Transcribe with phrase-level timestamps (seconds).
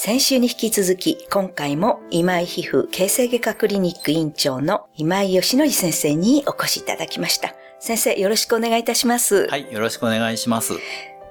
[0.00, 7.56] 先週に引き続き、今回も今井皮膚形成外科クリニック院長の今井義則先生にお越しいただきました。
[7.80, 9.48] 先生、よろしくお願いいたします。
[9.48, 10.74] はい、よろしくお願いします。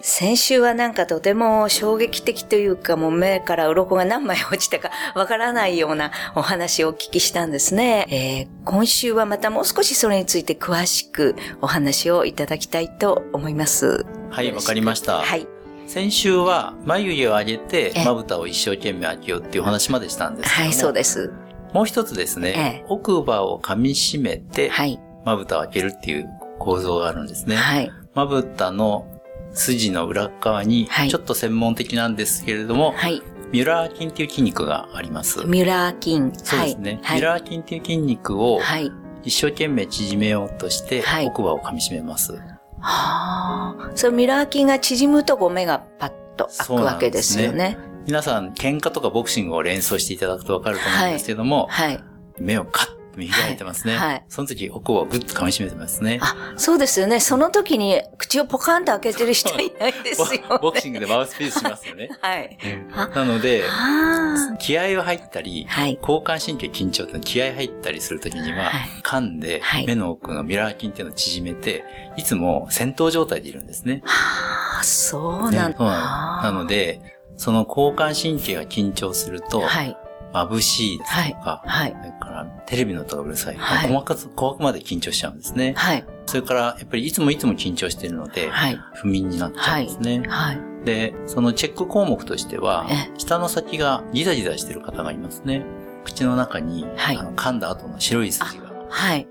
[0.00, 8.06] 先週はなんかとても衝撃的というか、もう目から鱗が何枚落ちたかわからないようなお話をお聞きしたんですね。
[8.10, 14.04] えー今週はまたもう少しそれについて詳しくお話をいただきたいと思います。
[14.30, 15.20] はい、わかりました。
[15.20, 15.46] はい。
[15.88, 21.32] 先週は眉毛を上げてええまぶたを一生懸命開けようっていうお話までしたんですけども、はい、そうです。
[21.72, 25.00] もう一つですね、ええ奥歯を噛み締めてはい。
[25.24, 26.28] まぶたを開けるっていう
[26.58, 27.56] 構造があるんですね。
[27.56, 27.90] はい。
[28.14, 29.06] まぶたの
[29.54, 33.22] 筋の裏側にはい、ちょっと専門的なんですけれども、はい。
[33.50, 35.46] ミュラー筋っていう筋肉があります。
[35.46, 36.38] ミュラー筋。
[36.44, 37.00] そうですね。
[37.02, 37.16] はい。
[37.16, 38.92] ミュラー筋っていう筋肉をはい。
[39.24, 42.38] 一生懸命縮めようとして、はい奥歯を噛み締めます。
[42.80, 43.90] はあ。
[43.94, 47.78] そのミュラー筋が縮むとこう目がパッと開くわけですよね。
[48.06, 52.00] 皆さん、喧嘩とかボクシングを連想していただくとわかると思うんですけども、はい。
[52.38, 53.96] 目をカッと見開いてますね。
[53.96, 56.18] はいはいその時、奥歯をグッと噛み締めてますね。
[56.22, 57.20] あ、そうですよね。
[57.20, 60.44] その時に口をポカンと開けてる人いないですよね。
[60.48, 62.10] ボボクシングでマウスピースしますよね。
[62.20, 62.58] はい。
[62.94, 71.84] あなので、あ気合を入ったり、はい交感神経緊張って気合入ったりするときには、はい噛んではい目の奥のミラー筋っていうのを縮めて、
[72.16, 74.02] いつも戦闘状態でいるんですね。
[74.06, 77.00] あ、そうねなんそうなのなので、
[77.36, 79.96] その交感神経が緊張すると、はい。
[80.32, 81.96] 眩しいですとか、はい。
[81.98, 83.56] それからテレビの音がうるさい。
[83.56, 85.74] はい細かく、細かくまで緊張しちゃうんですね。
[85.76, 86.04] はい。
[86.26, 88.78] それから、やっぱりいつもいつも緊張しているので、はい。
[88.94, 90.22] 不眠になっちゃうんですね。
[90.28, 90.58] はい。
[90.84, 95.64] で、そのチェック項目としてはえ、舌の先がギザギザしてる方がいますね。
[96.04, 98.67] 口の中に、はいあの噛んだ後の白い筋がはい。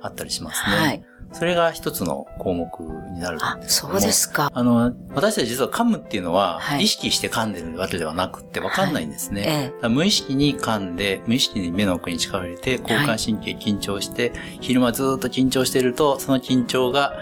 [0.01, 0.75] あったりしますね。
[0.77, 1.03] はい。
[1.33, 2.79] それが一つの項目
[3.13, 4.49] になるあん、ですけどもそうですか。
[4.53, 9.43] あの、私たち実は噛むっていうのは、はい意識して噛んでるわけではなくってわかんないんですね。
[9.45, 17.13] ええだから無意識に噛んで、無意識に目の奥に力を入れて、交感神経緊張して、昼間ずーっと緊張してると、その緊張が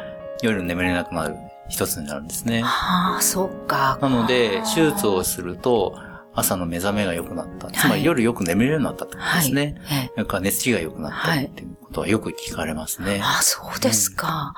[0.43, 1.35] 夜眠れなくなる
[1.67, 2.61] 一つになるんですね。
[2.63, 3.97] ああ、そうか。
[4.01, 5.97] なので手術をすると、
[6.35, 7.71] 朝の目覚めが良くなった。
[7.71, 9.75] つまはいり夜よく眠れるようになったってことですね。
[9.85, 9.97] はい。
[9.99, 13.21] ええなんか寝つきが良くなったっていうことはよく聞かれますね。
[13.23, 14.53] あ、そうですか。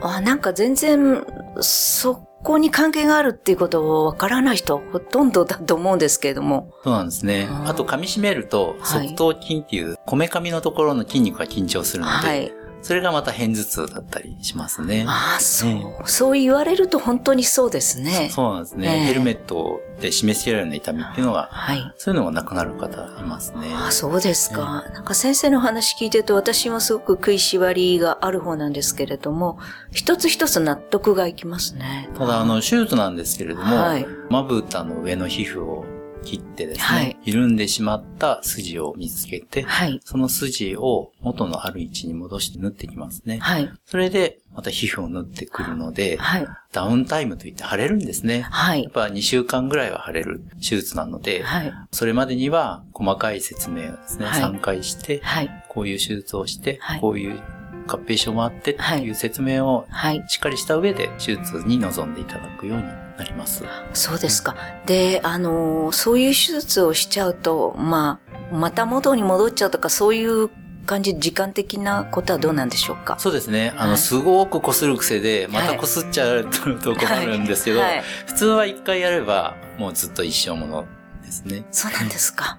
[0.00, 1.24] あ、なんか全然、
[1.60, 6.72] そこに関係があるっていうことをわからない人はほとんどだと思うんですけれども。
[6.82, 7.74] そうなんですねあ。
[7.74, 12.52] と噛み締めると、はい側頭筋っていう、こめかみのところの筋肉が緊張するので、はい。
[12.80, 15.04] それがまた片頭痛だったりしますね。
[15.06, 18.30] ああ、そう、ねそう言われると本当にそうですね。
[18.32, 18.88] そうなんですね。
[18.88, 21.92] ええヘルメットで締め付けられるような痛みっていうのが、はい。
[21.96, 23.72] そういうのがなくなる方いますね。
[23.74, 24.84] あそうですか。
[24.94, 29.58] なんか先生の話聞いてると私もすごく食いしばりがある方なんですけれども、
[29.92, 32.08] 一つ一つ納得がいきますね。
[32.16, 35.86] ただ、あの、手術なんですけれども、はいまぶたの上の皮膚を
[36.22, 40.00] 切ってですね、はい緩んでしまった筋を見つけて、はい。
[40.04, 43.38] その筋を元のある位置に戻して縫ってきますね。
[43.38, 43.70] はい。
[43.84, 46.46] それで、また皮膚を縫ってくるので、はい。
[46.72, 48.42] ダウンタイムといって腫れるんですね。
[48.50, 48.92] はいやっ。
[48.92, 51.72] ぱ2週間ぐらいは腫れる手術なので、はい。
[51.92, 55.64] それまでには細かい説明をですね、はい3回して、はい。
[55.68, 57.38] こういう手術をして、はいこういう
[57.86, 60.24] 合併症もあってっていう説明をはい。
[60.28, 62.84] しっかりした上で手術に臨んでいただくように
[63.18, 63.64] なります。
[63.92, 64.56] そうですか。
[64.86, 68.20] で、あのーそういう手術をしちゃうと、ま
[68.52, 70.48] あ、また元に戻っちゃうとか、そういう
[70.86, 73.16] 感じ、時間的なことはどうなんでしょうか？
[73.18, 73.74] そうですね。
[73.76, 76.44] あの、はいすごく擦る癖で、またはい擦っちゃう
[76.80, 78.02] と困るんですけど、はい。
[78.26, 80.86] 普通は一回やれば、もうずっと一生もの
[81.22, 81.64] ですね。
[81.70, 82.58] そうなんですか。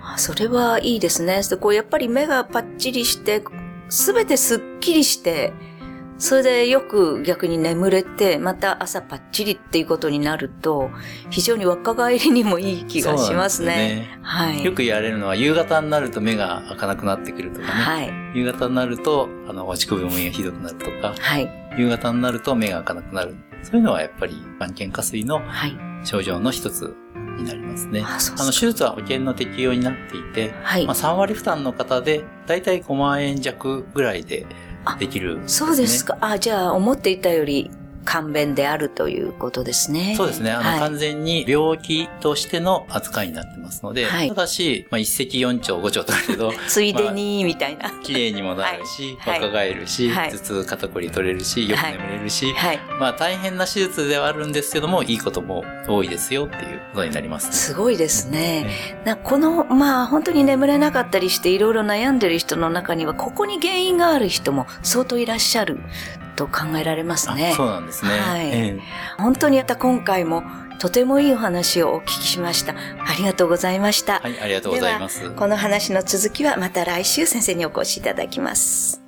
[0.00, 1.42] あそれはいいですね。
[1.42, 3.42] でこうやっぱり目がパッチリして、
[3.90, 5.52] すべてすっきりして、
[6.18, 10.90] それでよく逆に眠れて、また朝パッチリっていうことになると、
[11.30, 14.18] 非常に若返りにもいい気がしますね。
[14.22, 14.64] はい。
[14.64, 17.72] よく言われるのは、夕方になると目が開かなくなってくるとかね。
[17.72, 18.12] はい。
[18.34, 21.48] 夕方になると、あの、落ち込みがひどくなるとか、はい。
[21.78, 23.36] 夕方になると目が開かなくなる。
[23.62, 25.78] そういうのはやっぱり、眼瞼下垂のはい。
[26.04, 26.96] 症状の一つ
[27.38, 28.02] になりますね。
[28.04, 30.94] あの、手術は保険の適用になっていて、はいまあ、。
[30.94, 34.46] 3割負担の方で、だいたい5万円弱ぐらいで
[34.98, 36.04] できる、そうです。
[36.04, 36.16] か。
[36.20, 37.70] あ、じゃあ、思っていたより
[38.08, 40.14] 簡便であるということですね。
[40.16, 40.50] そうですね。
[40.50, 47.90] あの、はい完全に病気としての扱いになってますので、はいただし、まあ、一石四鳥五鳥とけど、 ついでに、みたいな。
[48.02, 52.80] 綺麗にもなるし、はい若返るし、はい頭痛、肩こり取れるし、よく眠れるし、はい。
[52.98, 57.52] まあ大変な手術ではあるんですけども、いいことも多いですよっていうことになりますね。
[57.52, 59.02] すごいですね。
[59.04, 65.78] なこの、まあ本当に眠れなかったりしていろいろ悩んでる人の中には、ここに原因がある人も相当いらっしゃる
[66.38, 67.56] と考えられますねあ。
[67.56, 68.12] そうなんですね。
[68.12, 68.80] はいええ
[69.18, 70.44] 本当にやった今回も
[70.78, 72.72] とてもいいお話をお聞きしました。
[72.72, 74.20] ありがとうございました。
[74.20, 75.30] はい、ありがとうございます。
[75.30, 79.07] この話の続きはまた来週先生にお越しいただきます。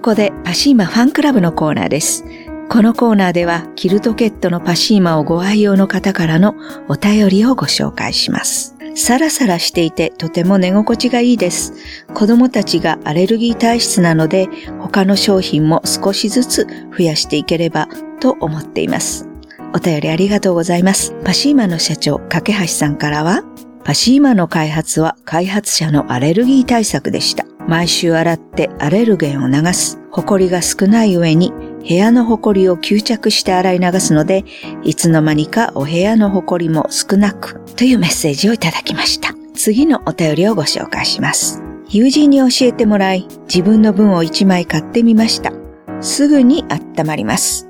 [0.00, 2.24] ここでパシーマファンクラブのコーナーです。
[2.70, 6.54] このコーナーではキルトケットのパシーマをご愛用の方からの
[6.88, 8.74] お便りをご紹介します。
[8.94, 11.74] サラサラしていてとても寝心地がいいです。
[12.14, 14.48] 子供たちがアレルギー体質なので
[14.78, 17.86] 他の商品も少しずつ増やしていければ
[18.20, 19.28] と思っています。
[19.74, 21.14] お便りありがとうございます。
[21.26, 23.44] パシーマの社長、架橋さんからは、
[23.84, 27.44] パシーマの開発は開発者のアレルギー対策でした。
[27.70, 30.00] 毎週洗ってアレルゲンを流す。
[30.10, 31.52] ホコリが少ない上に
[31.88, 34.44] 部屋のホコリを吸着して洗い流すので、
[34.82, 39.36] いつの間にかお部屋のホコリも少なくというメッセージをいただきました。
[39.54, 41.62] 次のお便りをご紹介します。
[41.88, 45.52] 友人に教えてもらい、自分の分を1枚買ってみました。
[46.00, 47.68] すぐに温まります。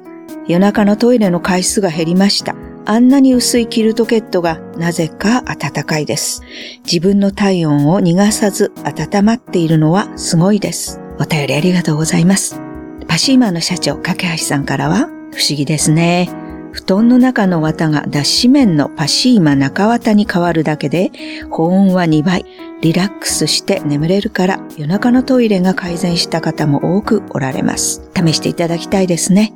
[0.49, 2.55] 夜中のトイレの回数が減りました。
[2.87, 6.43] あんなに薄いキルトケットがなぜか暖かいです。
[6.85, 11.01] 自分の体温を逃がさず温まっているのはすごいです。
[11.19, 12.61] お便りありがとうございます。
[13.07, 16.31] パシーマの社長、架橋さんからは、不思議ですね。
[16.73, 21.11] 布団の中の綿が脱脂綿のパシーマ中綿に変わるだけで、
[21.51, 22.47] 保温は2倍、
[22.81, 28.03] リラックスして眠れるから夜中のトイレが改善した方も多くおられます。
[28.17, 29.53] 試していただきたいですね。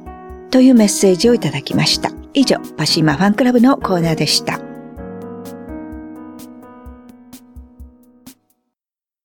[0.50, 2.10] というメッセージをいただきました。
[2.34, 4.58] 以上、パシーマファンクラブのコーナーでした。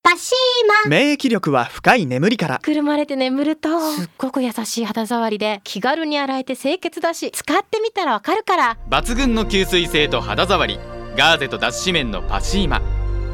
[0.04, 0.90] パシーマ。
[0.90, 2.60] 免疫力は深い眠りから。
[2.60, 8.78] くるまれて眠るとすっごく優しい肌触りで気軽に洗えて清潔だし使ってみたらわかるから。
[8.90, 10.80] 抜群の吸水性と肌触り。
[11.18, 12.80] ガーゼと脱脂綿のパシーマ。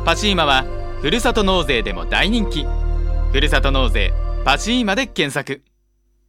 [0.05, 0.63] パシーマは
[1.01, 2.65] ふるさと納税でも大人気。
[3.33, 4.13] ふるさと納税
[4.45, 5.61] パシーマで検索